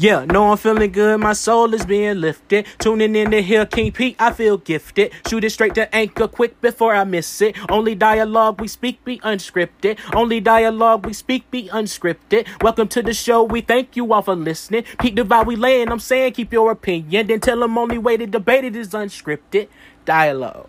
[0.00, 1.18] Yeah, no, I'm feeling good.
[1.18, 2.66] My soul is being lifted.
[2.78, 5.10] Tuning in to hear King Pete, I feel gifted.
[5.26, 7.56] Shoot it straight to anchor quick before I miss it.
[7.68, 9.98] Only dialogue we speak be unscripted.
[10.14, 12.46] Only dialogue we speak be unscripted.
[12.62, 13.42] Welcome to the show.
[13.42, 14.84] We thank you all for listening.
[15.00, 15.90] Pete vibe we laying.
[15.90, 17.26] I'm saying keep your opinion.
[17.26, 19.66] Then tell them only way to debate it is unscripted.
[20.04, 20.68] Dialogue.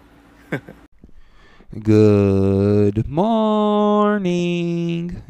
[1.78, 3.62] Good morning.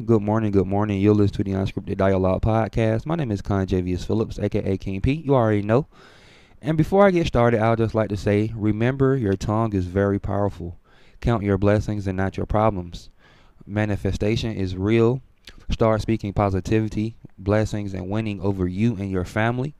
[0.06, 0.50] Good morning.
[0.50, 0.98] Good morning.
[0.98, 3.04] You're listening to the Unscripted Dialogue Podcast.
[3.04, 5.22] My name is Conjavius Phillips, aka King Pete.
[5.22, 5.86] You already know.
[6.62, 10.18] And before I get started, I'll just like to say remember, your tongue is very
[10.18, 10.78] powerful.
[11.20, 13.10] Count your blessings and not your problems.
[13.66, 15.20] Manifestation is real.
[15.68, 19.74] Start speaking positivity, blessings, and winning over you and your family.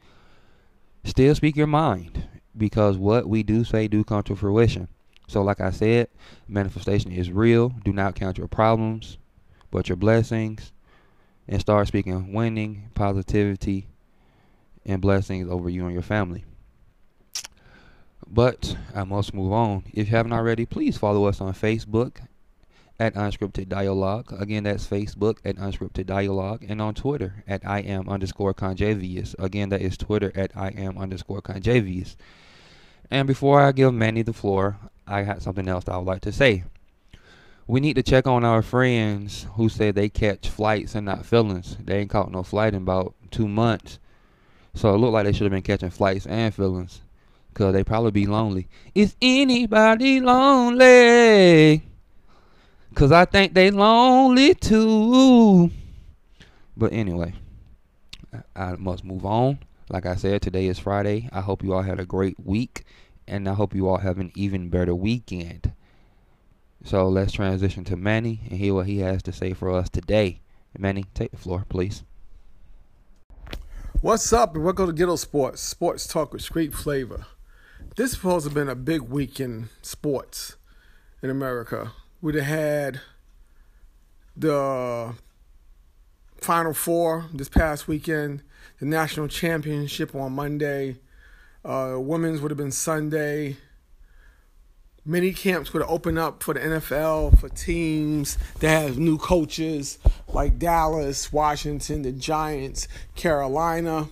[1.04, 4.88] Still speak your mind because what we do say do come to fruition.
[5.30, 6.08] So, like I said,
[6.48, 7.68] manifestation is real.
[7.84, 9.16] Do not count your problems,
[9.70, 10.72] but your blessings,
[11.46, 13.86] and start speaking winning, positivity,
[14.84, 16.44] and blessings over you and your family.
[18.26, 19.84] But I must move on.
[19.92, 22.16] If you haven't already, please follow us on Facebook
[22.98, 24.34] at Unscripted Dialogue.
[24.36, 29.36] Again, that's Facebook at Unscripted Dialogue, and on Twitter at I am underscore Conjavius.
[29.38, 32.16] Again, that is Twitter at I am underscore Conjavius.
[33.12, 34.76] And before I give Manny the floor,
[35.10, 36.62] I had something else I would like to say.
[37.66, 41.76] We need to check on our friends who say they catch flights and not feelings.
[41.80, 43.98] They ain't caught no flight in about two months.
[44.74, 47.02] So it looked like they should have been catching flights and feelings.
[47.54, 48.68] Cause they probably be lonely.
[48.94, 51.82] Is anybody lonely?
[52.94, 55.70] Cause I think they lonely too.
[56.76, 57.34] But anyway,
[58.54, 59.58] I must move on.
[59.88, 61.28] Like I said, today is Friday.
[61.32, 62.84] I hope you all had a great week
[63.30, 65.72] and I hope you all have an even better weekend.
[66.84, 70.40] So let's transition to Manny and hear what he has to say for us today.
[70.76, 72.02] Manny, take the floor, please.
[74.00, 77.26] What's up, and welcome to Ghetto Sports, sports talk with street flavor.
[77.96, 80.56] This supposed to have been a big week in sports
[81.22, 81.92] in America.
[82.20, 83.00] We'd have had
[84.36, 85.14] the
[86.40, 88.42] Final Four this past weekend,
[88.80, 90.96] the national championship on Monday,
[91.64, 93.56] uh, women's would have been Sunday.
[95.04, 99.98] Many camps would have opened up for the NFL for teams that have new coaches
[100.28, 104.08] like Dallas, Washington, the Giants, Carolina.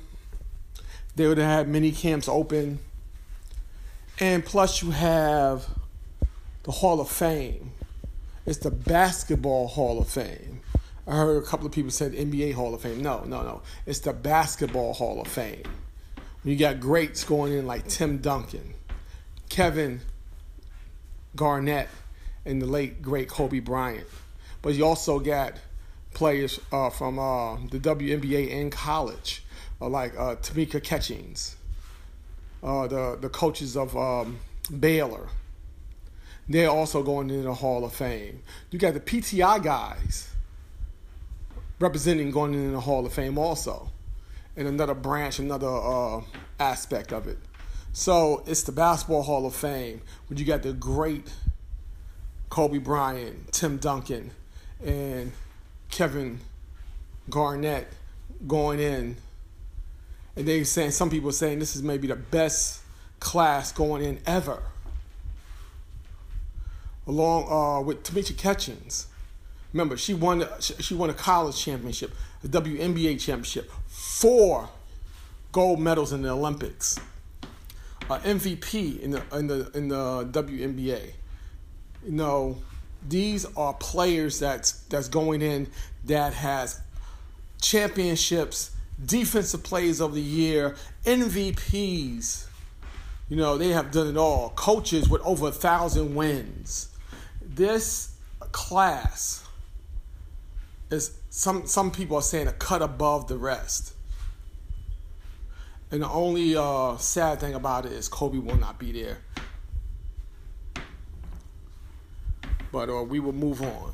[1.16, 2.78] They would have had many camps open.
[4.19, 5.69] And plus, you have
[6.65, 7.72] the Hall of Fame.
[8.47, 10.60] It's the Basketball Hall of Fame.
[11.06, 13.03] I heard a couple of people said NBA Hall of Fame.
[13.03, 13.62] No, no, no.
[13.86, 15.62] It's the Basketball Hall of Fame.
[16.44, 18.75] You got greats going in like Tim Duncan,
[19.49, 20.00] Kevin
[21.34, 21.88] Garnett,
[22.44, 24.06] and the late great Kobe Bryant.
[24.62, 25.54] But you also got
[26.15, 29.43] players uh, from uh, the WNBA in college,
[29.81, 31.56] uh, like uh, Tamika Catchings,
[32.62, 34.38] uh, the the coaches of um,
[34.78, 35.28] Baylor.
[36.48, 38.43] They're also going into the Hall of Fame.
[38.71, 40.31] You got the PTI guys
[41.78, 43.91] representing going into the Hall of Fame also
[44.58, 46.20] in another branch, another uh,
[46.58, 47.38] aspect of it.
[47.92, 51.32] So it's the Basketball Hall of Fame, where you got the great
[52.50, 54.32] Kobe Bryant, Tim Duncan,
[54.84, 55.30] and
[55.91, 56.41] Kevin
[57.30, 57.86] Garnett
[58.48, 59.16] going in.
[60.34, 62.80] And they saying some people saying this is maybe the best
[63.20, 64.60] class going in ever.
[67.06, 69.06] Along uh, with Tamika Catchings.
[69.72, 72.10] Remember, she won she won a college championship,
[72.42, 74.69] the WNBA championship, four
[75.50, 77.00] gold medals in the Olympics,
[78.03, 81.10] MVP in the in the in the WNBA.
[82.06, 82.59] You know,
[83.06, 85.69] these are players that's that's going in
[86.04, 86.81] that has
[87.60, 88.70] championships,
[89.04, 92.47] defensive plays of the year, MVPs.
[93.28, 94.50] You know, they have done it all.
[94.50, 96.88] Coaches with over a thousand wins.
[97.42, 98.15] This
[98.53, 99.44] class
[100.88, 103.94] is some some people are saying a cut above the rest.
[105.91, 109.19] And the only uh, sad thing about it is Kobe will not be there.
[112.71, 113.92] But uh, we will move on.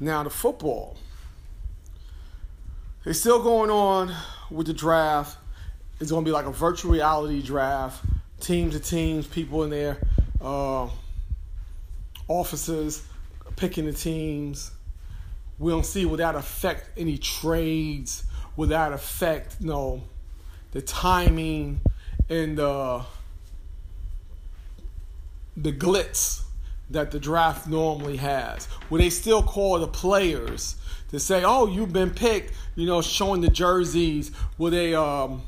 [0.00, 0.96] Now the football.
[3.04, 4.14] It's still going on
[4.50, 5.38] with the draft.
[6.00, 8.04] It's going to be like a virtual reality draft.
[8.40, 9.98] Teams to teams, people in there,
[10.40, 10.88] uh,
[12.28, 13.02] officers
[13.56, 14.72] picking the teams.
[15.58, 18.24] We don't see will that affect any trades?
[18.56, 20.02] Will that affect you know
[20.72, 21.80] the timing
[22.28, 23.04] and the
[25.56, 26.42] the glitz
[26.90, 28.68] that the draft normally has?
[28.88, 30.76] Will they still call the players
[31.10, 32.52] to say, "Oh, you've been picked"?
[32.76, 34.30] You know, showing the jerseys.
[34.56, 34.94] Will they?
[34.94, 35.42] Um,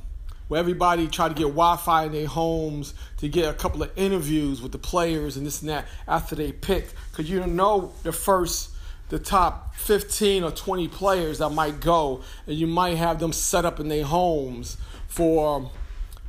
[0.49, 4.61] will everybody try to get Wi-Fi in their homes to get a couple of interviews
[4.61, 6.89] with the players and this and that after they pick?
[7.11, 8.71] Because you don't know the first,
[9.11, 13.65] the top 15 or 20 players that might go, and you might have them set
[13.65, 14.77] up in their homes
[15.09, 15.71] for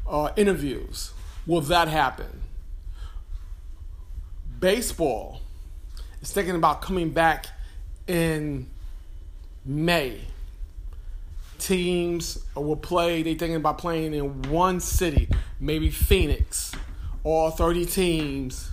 [0.10, 1.14] uh, interviews.
[1.46, 2.42] Will that happen?
[4.60, 5.42] Baseball
[6.22, 7.48] is thinking about coming back
[8.08, 8.68] in
[9.64, 10.22] May.
[11.60, 15.30] Teams will play, they're thinking about playing in one city,
[15.60, 16.72] maybe Phoenix.
[17.24, 18.72] All 30 teams,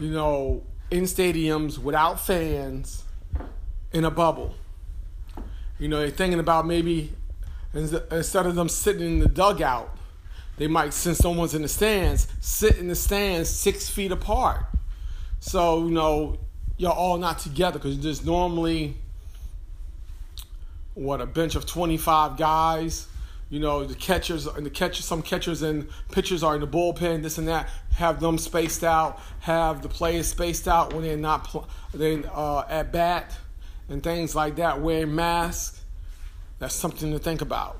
[0.00, 3.04] you know, in stadiums without fans
[3.92, 4.54] in a bubble.
[5.78, 7.12] You know, they're thinking about maybe
[7.74, 9.96] instead of them sitting in the dugout,
[10.56, 14.66] they might, since someone's in the stands, sit in the stands six feet apart.
[15.40, 16.38] So, you know,
[16.76, 18.96] you're all not together because there's normally
[20.94, 23.06] what a bench of 25 guys.
[23.50, 27.22] You know, the catchers and the catchers, some catchers and pitchers are in the bullpen,
[27.22, 27.68] this and that.
[27.94, 29.20] Have them spaced out.
[29.40, 33.36] Have the players spaced out when they're not pl- they uh, at bat
[33.88, 34.80] and things like that.
[34.80, 35.82] Wearing masks.
[36.58, 37.78] That's something to think about.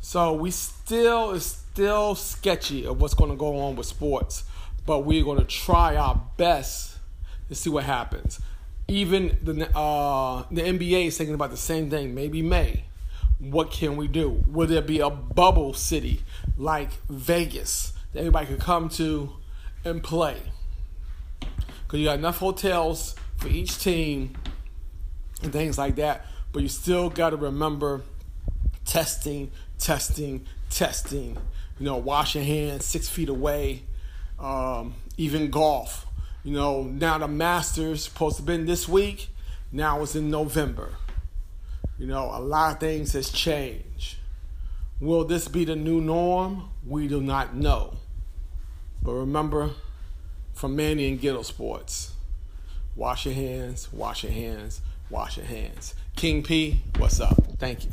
[0.00, 4.44] So we still it's still sketchy of what's going to go on with sports,
[4.86, 6.96] but we're going to try our best
[7.48, 8.40] to see what happens
[8.88, 12.14] even the uh, the NBA is thinking about the same thing.
[12.14, 12.84] Maybe May.
[13.38, 14.42] What can we do?
[14.48, 16.22] Will there be a bubble city
[16.56, 19.34] like Vegas that everybody could come to
[19.84, 20.38] and play?
[21.38, 24.34] Because you got enough hotels for each team
[25.42, 26.26] and things like that.
[26.52, 28.02] But you still got to remember
[28.84, 31.38] testing, testing, testing.
[31.78, 33.82] You know, wash your hands six feet away.
[34.38, 36.04] Um, even golf
[36.48, 39.28] you know, now the Masters supposed to been this week.
[39.70, 40.94] Now it's in November.
[41.98, 44.16] You know, a lot of things has changed.
[44.98, 46.70] Will this be the new norm?
[46.86, 47.98] We do not know.
[49.02, 49.72] But remember,
[50.54, 52.12] from Manny and Ghetto Sports,
[52.98, 55.94] wash your hands, wash your hands, wash your hands.
[56.16, 57.40] King P, what's up?
[57.56, 57.92] Thank you.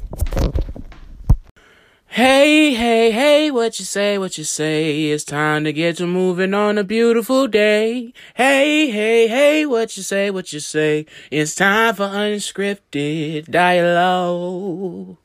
[2.07, 5.11] Hey, hey, hey, what you say, what you say?
[5.11, 8.13] It's time to get to moving on a beautiful day.
[8.33, 11.05] Hey, hey, hey, what you say, what you say?
[11.29, 15.17] It's time for unscripted dialogue.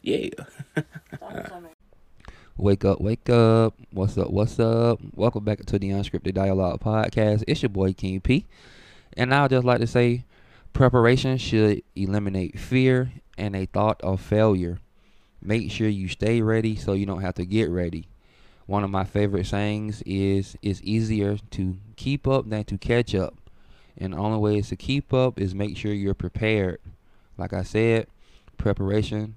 [0.00, 0.30] Yeah.
[2.56, 3.74] wake up, wake up.
[3.90, 5.00] What's up, what's up?
[5.14, 7.44] Welcome back to the Unscripted Dialogue Podcast.
[7.46, 8.46] It's your boy King P.
[9.16, 10.24] And I'd just like to say
[10.72, 14.78] preparation should eliminate fear and a thought of failure.
[15.40, 18.08] Make sure you stay ready so you don't have to get ready.
[18.66, 23.34] One of my favorite sayings is it's easier to keep up than to catch up.
[23.98, 26.78] And the only way is to keep up is make sure you're prepared.
[27.36, 28.06] Like I said,
[28.56, 29.36] preparation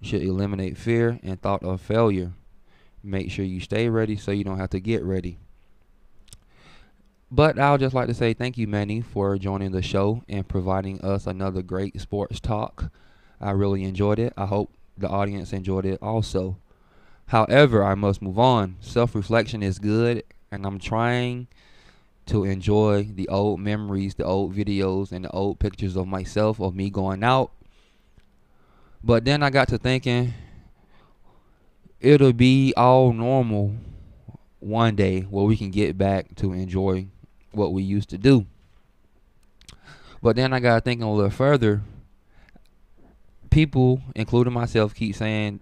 [0.00, 2.32] should eliminate fear and thought of failure.
[3.02, 5.38] Make sure you stay ready so you don't have to get ready.
[7.34, 10.46] But I would just like to say thank you, Manny, for joining the show and
[10.46, 12.92] providing us another great sports talk.
[13.40, 14.34] I really enjoyed it.
[14.36, 16.58] I hope the audience enjoyed it also.
[17.28, 18.76] However, I must move on.
[18.80, 21.48] Self reflection is good, and I'm trying
[22.26, 26.76] to enjoy the old memories, the old videos, and the old pictures of myself, of
[26.76, 27.50] me going out.
[29.02, 30.34] But then I got to thinking
[31.98, 33.74] it'll be all normal
[34.60, 37.08] one day where we can get back to enjoy
[37.52, 38.46] what we used to do.
[40.22, 41.82] But then I got thinking a little further
[43.50, 45.60] people, including myself, keep saying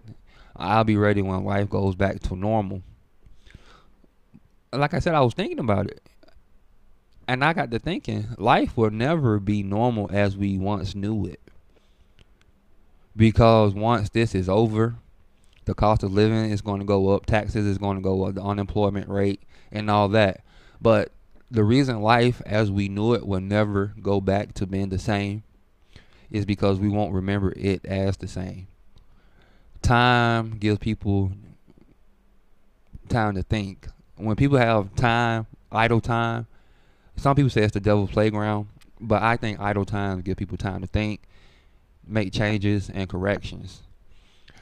[0.56, 2.82] I'll be ready when life goes back to normal.
[4.72, 6.02] Like I said, I was thinking about it.
[7.26, 11.40] And I got to thinking, life will never be normal as we once knew it.
[13.16, 14.96] Because once this is over,
[15.64, 18.34] the cost of living is going to go up, taxes is going to go up,
[18.34, 20.42] the unemployment rate, and all that.
[20.80, 21.12] But
[21.50, 25.42] the reason life as we knew it will never go back to being the same
[26.30, 28.68] is because we won't remember it as the same.
[29.82, 31.32] Time gives people
[33.08, 33.88] time to think.
[34.16, 36.46] When people have time, idle time,
[37.16, 38.68] some people say it's the devil's playground,
[39.00, 41.22] but I think idle time gives people time to think,
[42.06, 43.82] make changes and corrections.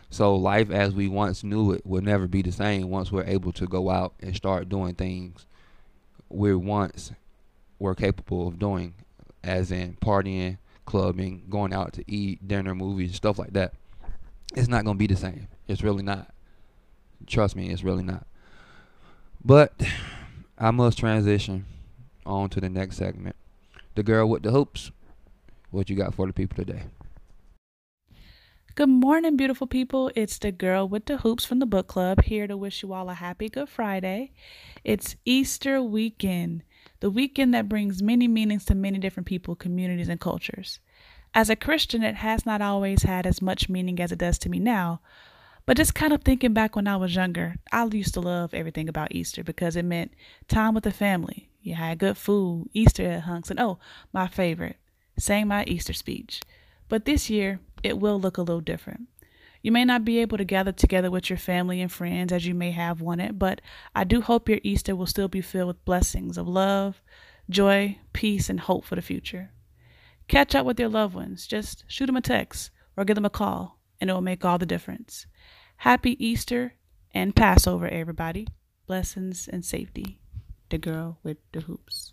[0.08, 3.52] So life as we once knew it will never be the same once we're able
[3.52, 5.44] to go out and start doing things
[6.28, 7.12] we once
[7.78, 8.94] were capable of doing,
[9.42, 13.74] as in partying, clubbing, going out to eat, dinner, movies, stuff like that.
[14.54, 15.48] It's not gonna be the same.
[15.66, 16.32] It's really not.
[17.26, 18.26] Trust me, it's really not.
[19.44, 19.72] But
[20.58, 21.66] I must transition
[22.24, 23.36] on to the next segment.
[23.94, 24.90] The girl with the hoops.
[25.70, 26.84] What you got for the people today?
[28.78, 30.12] Good morning, beautiful people.
[30.14, 33.10] It's the girl with the hoops from the book club here to wish you all
[33.10, 34.30] a happy Good Friday.
[34.84, 36.62] It's Easter weekend,
[37.00, 40.78] the weekend that brings many meanings to many different people, communities, and cultures.
[41.34, 44.48] As a Christian, it has not always had as much meaning as it does to
[44.48, 45.00] me now.
[45.66, 48.88] But just kind of thinking back when I was younger, I used to love everything
[48.88, 50.12] about Easter because it meant
[50.46, 51.50] time with the family.
[51.62, 53.80] You had good food, Easter egg hunks, and oh,
[54.12, 54.76] my favorite,
[55.18, 56.42] saying my Easter speech.
[56.88, 59.08] But this year, it will look a little different.
[59.62, 62.54] You may not be able to gather together with your family and friends as you
[62.54, 63.60] may have wanted, but
[63.94, 67.02] I do hope your Easter will still be filled with blessings of love,
[67.50, 69.50] joy, peace, and hope for the future.
[70.28, 71.46] Catch up with your loved ones.
[71.46, 74.58] Just shoot them a text or give them a call, and it will make all
[74.58, 75.26] the difference.
[75.78, 76.74] Happy Easter
[77.12, 78.46] and Passover, everybody.
[78.86, 80.20] Blessings and safety.
[80.70, 82.12] The girl with the hoops.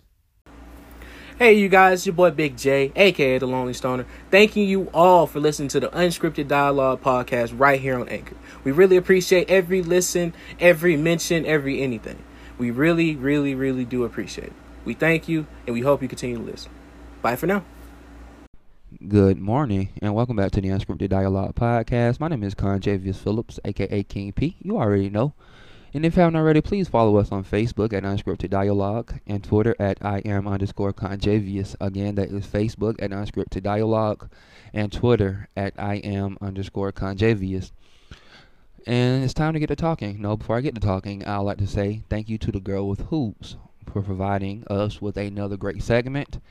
[1.38, 5.42] Hey, you guys, your boy Big J, aka The Lonely Stoner, thanking you all for
[5.42, 8.38] listening to the Unscripted Dialogue podcast right here on Anchor.
[8.64, 12.24] We really appreciate every listen, every mention, every anything.
[12.58, 14.54] We really, really, really do appreciate it.
[14.86, 16.72] We thank you, and we hope you continue to listen.
[17.22, 17.66] Bye for now.
[19.06, 22.22] Good morning, and welcome back to the Unscripted Dialogue Podcast.
[22.22, 24.56] My name is Conjavius Phillips, aka King P.
[24.62, 25.34] You already know.
[25.96, 29.78] And if you haven't already, please follow us on Facebook at Unscripted Dialogue and Twitter
[29.80, 31.74] at I am underscore Conjavius.
[31.80, 34.30] Again, that is Facebook at Unscripted Dialogue
[34.74, 37.72] and Twitter at I am underscore Conjavius.
[38.86, 40.22] And it's time to get to talking.
[40.22, 42.90] No, before I get to talking, I'd like to say thank you to the girl
[42.90, 46.42] with hoops for providing us with another great segment.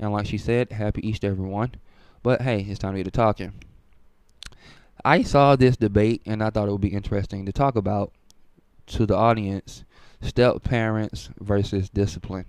[0.00, 1.76] And like she said, happy Easter, everyone.
[2.24, 3.52] But hey, it's time to get to talking.
[5.04, 8.12] I saw this debate and I thought it would be interesting to talk about
[8.88, 9.84] to the audience
[10.22, 12.44] step parents versus discipline.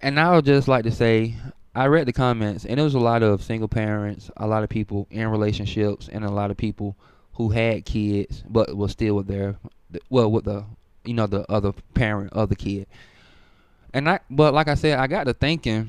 [0.00, 1.36] And I would just like to say
[1.74, 4.68] I read the comments and there was a lot of single parents, a lot of
[4.68, 6.96] people in relationships and a lot of people
[7.34, 9.56] who had kids but was still with their
[10.10, 10.64] well with the
[11.04, 12.86] you know the other parent of the kid.
[13.94, 15.88] And I but like I said, I got to thinking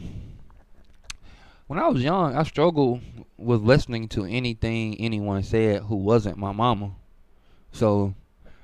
[1.68, 3.02] when I was young, I struggled
[3.38, 6.92] with listening to anything anyone said who wasn't my mama.
[7.74, 8.14] So,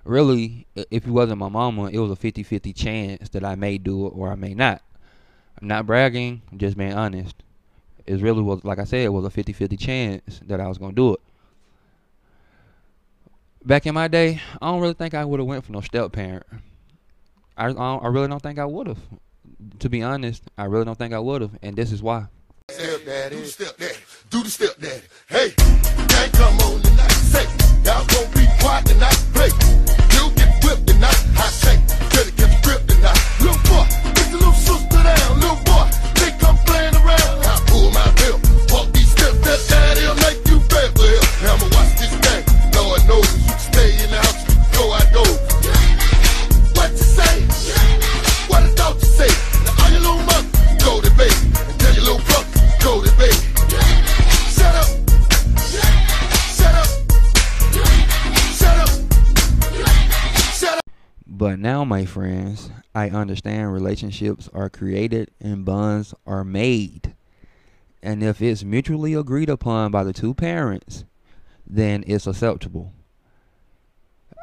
[0.03, 3.77] really, if it wasn't my mama, it was a 50 50 chance that I may
[3.77, 4.81] do it or I may not.
[5.59, 7.35] I'm not bragging, just being honest.
[8.05, 10.77] It really was, like I said, it was a 50 50 chance that I was
[10.77, 11.19] going to do it.
[13.65, 16.11] Back in my day, I don't really think I would have went for no step
[16.11, 16.45] parent.
[17.57, 18.99] I, I, I really don't think I would have.
[19.79, 22.27] To be honest, I really don't think I would have, and this is why.
[22.69, 23.97] Step daddy, do the step daddy,
[24.29, 25.01] do the step daddy.
[25.27, 25.49] Hey,
[26.31, 27.45] come on tonight, say,
[27.83, 28.38] y'all gon'
[28.99, 29.28] tonight,
[61.39, 67.15] But now, my friends, I understand relationships are created and bonds are made.
[68.03, 71.05] And if it's mutually agreed upon by the two parents,
[71.65, 72.91] then it's acceptable.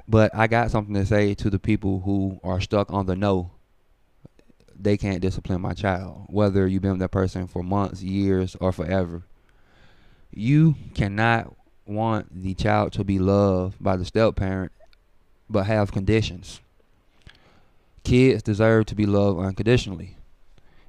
[0.08, 3.50] But I got something to say to the people who are stuck on the no.
[4.74, 8.72] They can't discipline my child, whether you've been with that person for months, years, or
[8.72, 9.22] forever.
[10.30, 14.72] You cannot want the child to be loved by the step parent,
[15.50, 16.60] but have conditions.
[18.06, 20.16] Kids deserve to be loved unconditionally.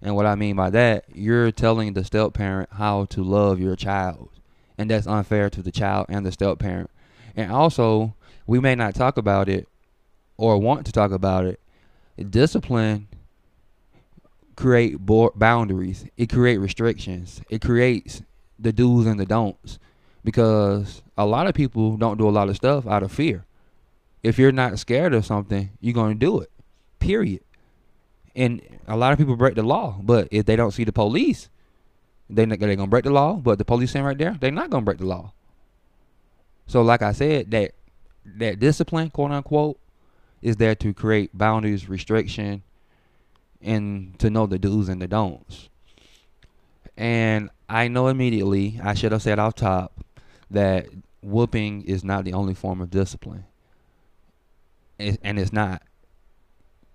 [0.03, 3.75] And what I mean by that, you're telling the step parent how to love your
[3.75, 4.29] child.
[4.77, 6.91] And that's unfair to the child and the step parent.
[7.35, 8.13] And also,
[8.45, 9.67] we may not talk about it
[10.37, 11.59] or want to talk about it.
[12.29, 13.07] Discipline
[14.55, 16.05] create bo- boundaries.
[16.17, 17.41] It create restrictions.
[17.49, 18.21] It creates
[18.59, 19.79] the do's and the don'ts
[20.23, 23.47] because a lot of people don't do a lot of stuff out of fear.
[24.21, 26.51] If you're not scared of something, you're going to do it.
[26.99, 27.41] Period.
[28.35, 31.49] And a lot of people break the law, but if they don't see the police,
[32.29, 34.85] they they're to break the law, but the police stand right there, they're not to
[34.85, 35.33] break the law.
[36.67, 37.71] So like I said, that
[38.35, 39.79] that discipline, quote unquote,
[40.41, 42.61] is there to create boundaries, restriction,
[43.61, 45.69] and to know the do's and the don'ts.
[46.95, 49.93] And I know immediately, I should have said off top,
[50.51, 50.87] that
[51.21, 53.45] whooping is not the only form of discipline.
[54.99, 55.83] And it's not.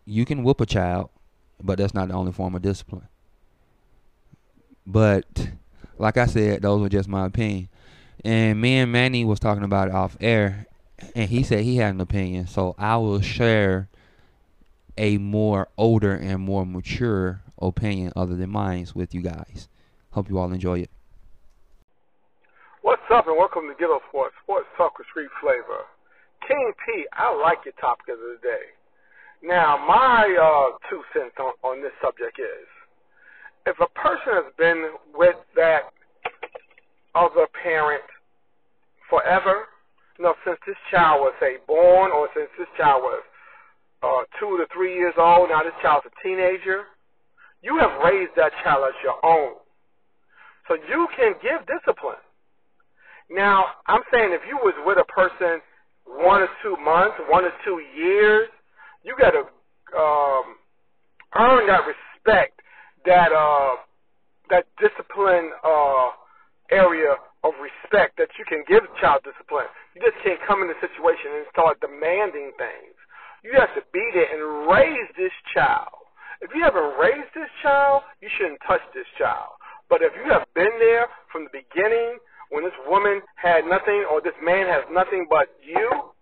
[0.04, 1.10] You can whoop a child,
[1.62, 3.08] but that's not the only form of discipline.
[4.86, 5.50] But
[5.98, 7.68] like I said, those were just my opinion.
[8.24, 10.66] And me and Manny was talking about it off air,
[11.14, 12.46] and he said he had an opinion.
[12.46, 13.88] So I will share
[14.96, 19.68] a more older and more mature opinion other than mine with you guys.
[20.10, 20.90] Hope you all enjoy it.
[22.82, 25.86] What's up, and welcome to Ghetto Sports, Sports Talk with Street Flavor.
[26.46, 28.74] King P, I like your topic of the day.
[29.42, 32.66] Now, my uh, two cents on, on this subject is
[33.66, 35.90] if a person has been with that
[37.14, 38.02] other parent
[39.10, 39.66] forever,
[40.18, 43.22] you know, since this child was, say, born or since this child was
[44.02, 46.86] uh, two to three years old, now this child's a teenager,
[47.62, 49.54] you have raised that child as your own.
[50.68, 52.22] So you can give discipline.
[53.30, 55.60] Now, I'm saying if you was with a person
[56.06, 58.48] one or two months, one or two years,
[59.04, 59.44] you got to
[59.96, 60.46] um,
[61.38, 62.60] earn that respect,
[63.04, 63.76] that uh,
[64.50, 66.10] that discipline uh,
[66.70, 69.66] area of respect that you can give child discipline.
[69.94, 72.94] You just can't come in a situation and start demanding things.
[73.42, 76.06] You have to be there and raise this child.
[76.40, 79.58] If you haven't raised this child, you shouldn't touch this child.
[79.90, 82.18] But if you have been there from the beginning,
[82.50, 86.12] when this woman had nothing or this man has nothing but you,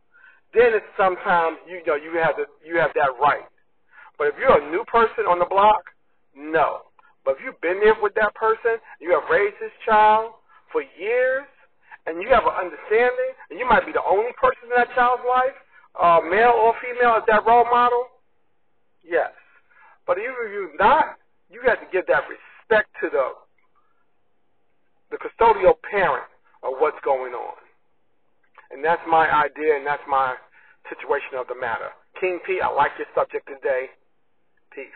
[0.54, 3.46] then it's sometimes you know you have the, you have that right.
[4.18, 5.82] But if you're a new person on the block,
[6.36, 6.90] no.
[7.24, 10.32] But if you've been there with that person, you have raised this child
[10.72, 11.46] for years,
[12.06, 15.22] and you have an understanding, and you might be the only person in that child's
[15.28, 15.56] life,
[16.00, 18.08] uh, male or female, as that role model.
[19.04, 19.32] Yes.
[20.06, 21.16] But even if you're not,
[21.50, 23.32] you have to give that respect to the
[25.10, 26.24] the custodial parent
[26.62, 27.59] of what's going on.
[28.70, 30.34] And that's my idea, and that's my
[30.88, 31.90] situation of the matter.
[32.20, 33.86] King P, I like your subject today.
[34.74, 34.86] Peace.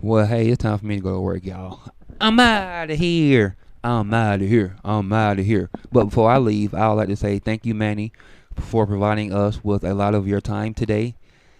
[0.00, 1.80] Well, hey, it's time for me to go to work, y'all.
[2.20, 3.56] I'm out of here.
[3.82, 4.76] I'm out of here.
[4.84, 5.70] I'm out of here.
[5.92, 8.12] But before I leave, I would like to say thank you, Manny,
[8.58, 11.16] for providing us with a lot of your time today.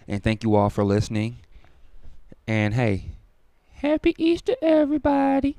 [0.07, 1.37] And thank you all for listening.
[2.47, 3.09] And hey,
[3.73, 5.57] happy Easter, everybody.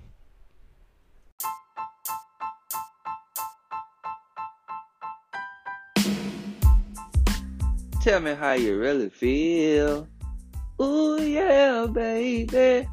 [8.06, 10.06] Tell me how you really feel.
[10.80, 12.86] Ooh, yeah, baby.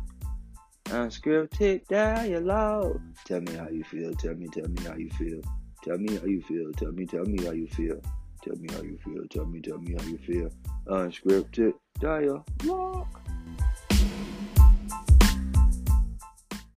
[0.86, 3.00] Unscripted dialogue.
[3.24, 4.12] Tell me how you feel.
[4.16, 5.40] Tell me, tell me how you feel.
[5.84, 6.72] Tell me how you feel.
[6.74, 8.02] Tell me, tell me how you feel.
[8.44, 9.24] Tell me how you feel.
[9.30, 10.50] Tell me, tell me how you feel.
[10.88, 13.06] Unscripted dialogue.